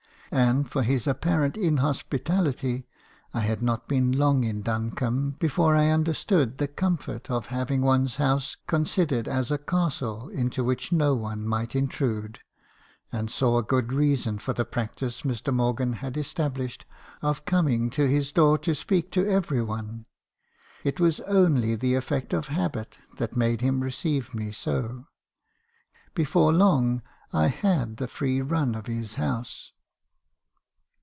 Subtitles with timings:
[0.33, 2.87] And as for his apparent inhospitality,
[3.33, 8.15] I had not been long in Duncombe before I understood the comfort of having one's
[8.15, 12.39] house considered as a castle into which no one might in trude,
[13.11, 15.53] and saw good reason for the practice Mr.
[15.53, 16.85] Morgan had established
[17.21, 20.05] of coming to his door to speak to every one.
[20.85, 25.07] It was only the effect of habit that made him receive me so.
[26.15, 27.01] Before long,
[27.33, 29.73] I had the free run of his house.